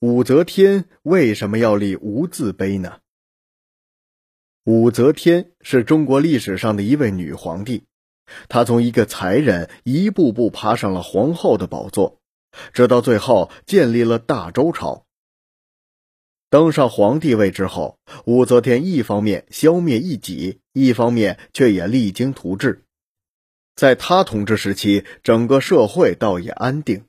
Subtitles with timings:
[0.00, 3.00] 武则天为什么要立无字碑呢？
[4.64, 7.84] 武则天是中国历史上的一位女皇帝，
[8.50, 12.20] 她从一个才人一步步爬上了皇后的宝座，
[12.74, 15.06] 直到最后建立了大周朝。
[16.50, 22.82] 登上皇帝位之后，武则天一方面消灭异己，一方面却也励精图治。
[23.74, 27.06] 在她统治时期，整个社会倒也安定。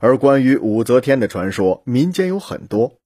[0.00, 2.98] 而关于武则天的传说，民间有很多。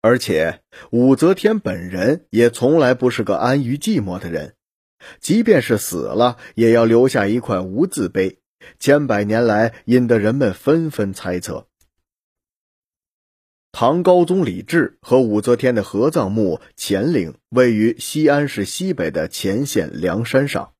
[0.00, 4.54] 而且武则天本人也从来不是个安于寂寞的人，
[5.20, 8.38] 即便是死了，也要留下一块无字碑，
[8.80, 11.68] 千百年来引得人们纷纷猜测。
[13.70, 20.72] 唐高宗李治和武则天的合葬墓乾陵位于西安市西北的乾县梁山上，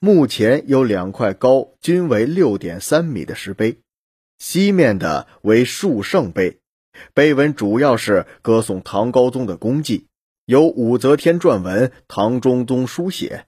[0.00, 3.78] 墓前有两块高均为六点三米的石碑，
[4.38, 6.60] 西面的为树圣碑。
[7.14, 10.06] 碑文主要是歌颂唐高宗的功绩，
[10.46, 13.46] 由武则天撰文，唐中宗书写。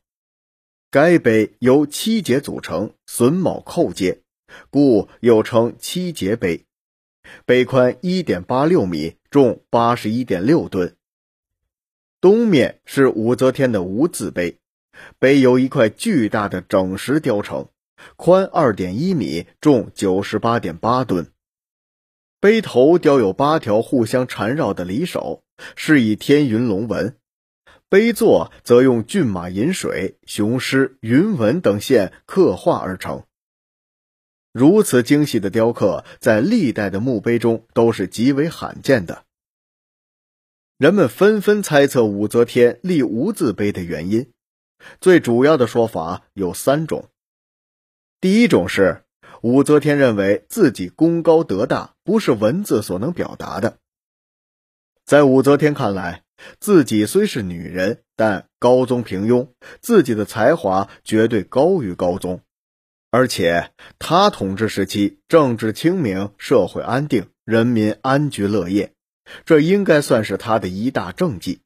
[0.91, 4.23] 该碑由七节组成，榫卯扣接，
[4.71, 6.65] 故又称七节碑。
[7.45, 10.97] 碑宽一点八六米，重八十一点六吨。
[12.21, 14.59] 东面是武则天的无字碑，
[15.19, 17.69] 碑由一块巨大的整石雕成，
[18.17, 21.33] 宽二点一米，重九十八点八吨。
[22.41, 25.43] 碑头雕有八条互相缠绕的离手，
[25.77, 27.17] 是以天云龙纹；
[27.91, 33.25] 碑座则用骏马饮水、雄狮、云纹等线刻画而成。
[34.53, 39.25] 如此精细的雕刻，在历代的墓碑中都是极为罕见的。
[40.79, 44.33] 人们纷纷猜测武则天立无字碑的原因，
[44.99, 47.10] 最主要的说法有三种。
[48.21, 49.03] 第一种是。
[49.43, 53.79] 武则天认为自己功高德大，不是文字所能表达的。
[55.07, 56.25] 在武则天看来，
[56.59, 59.49] 自己虽是女人，但高宗平庸，
[59.81, 62.43] 自己的才华绝对高于高宗。
[63.11, 68.93] 而且，她统治时期政治清明，社会安定，人民安居乐业，
[69.47, 71.63] 这应该算是她的一大政绩。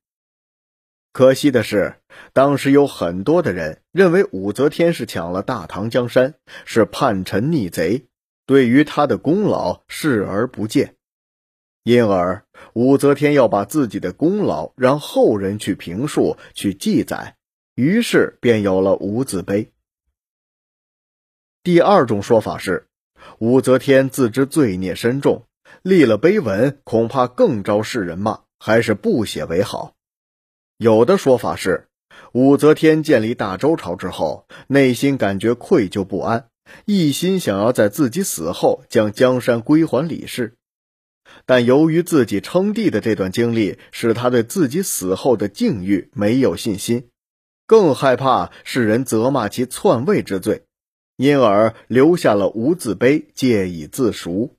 [1.12, 1.96] 可惜的是，
[2.32, 8.06] 当时有很多的人认为武则天是抢了大唐江山，是叛臣逆贼，
[8.46, 10.96] 对于他的功劳视而不见。
[11.82, 17.36] 因而，武则天要把自己的功劳让后人去评述、去记载，
[17.74, 19.70] 于是便有了无字碑。
[21.62, 22.86] 第二种说法是，
[23.38, 25.44] 武则天自知罪孽深重，
[25.82, 29.94] 立了碑文恐怕更招世人骂，还是不写为好。
[30.78, 31.86] 有的说法是，
[32.32, 36.48] 武则天建立大周朝之后，内心感觉愧疚不安，
[36.84, 40.54] 一心想要在自己死后将江山归还李氏。
[41.46, 47.08] 但由于自己称帝的这段经历，使他对自己死后的境遇没有信心，
[47.66, 50.64] 更害怕世人责骂其篡位之罪，
[51.16, 54.56] 因而留下了无字碑，借以自赎。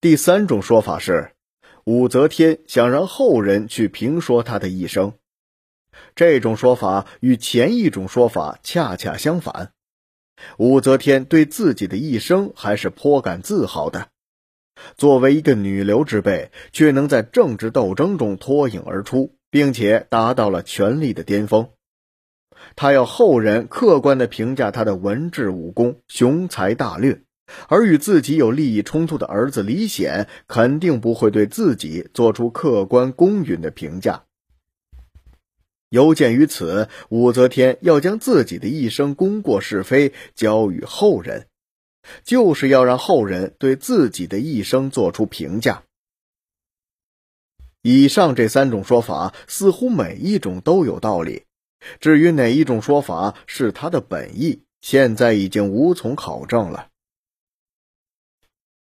[0.00, 1.30] 第三种说法是。
[1.86, 5.12] 武则天想让后人去评说她的一生，
[6.14, 9.72] 这种说法与前一种说法恰恰相反。
[10.58, 14.08] 武则天对自己的一生还是颇感自豪的，
[14.96, 21.68] 作为一个女流之辈，却能在政治斗争中脱颖而出，并且达到了权力的巅峰。
[22.76, 27.22] 她要后人客观地评价她的文治武功、雄才大略。
[27.68, 34.24] 而与自己有利益冲突的儿子李显，肯定不会对自己做出客观公允的评价。
[35.94, 41.46] 有鉴于此，武则天要将自己的一生功过是非交予后人，
[42.24, 45.84] 就是要让后人对自己的一生做出评价。
[47.80, 51.44] 以上这三种说法，似乎每一种都有道理。
[52.00, 56.88] 至于哪一种说法是他的本意，现在已经无从考证了。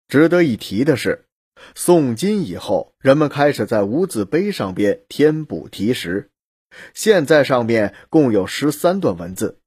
[0.08, 1.26] 值得一提的是，
[1.74, 6.30] 宋金以后，人们开始在无字碑上边添补题石。
[6.92, 9.60] 现在上面共有十三段文字。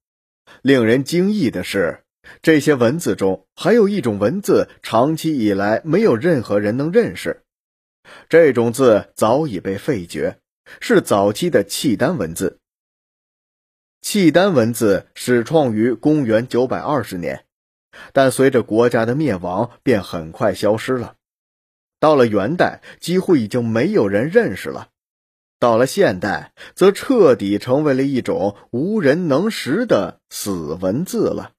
[0.62, 2.04] 令人惊异的是，
[2.42, 7.44] 这些文字中还有一种文字，长期以来没有任何人能认识。
[8.30, 10.40] 这种字早已被废绝，
[10.80, 12.60] 是早期的契丹文字。
[14.02, 17.44] 契丹文字始创于公元九百二十年。
[18.14, 21.16] 但随着国家的灭亡，便很快消失了。
[22.00, 24.90] 到了元代，几乎已经没有人认识了；
[25.60, 31.52] 到了现代，则彻底成为了一种无人能识的死文字了。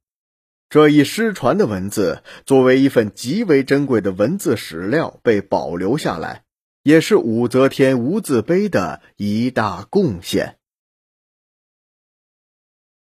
[0.70, 6.44] 这一失传的文字，作为一份极为珍贵的文字史料被保留下来，
[6.82, 10.57] 也是武则天无字碑的一大贡献。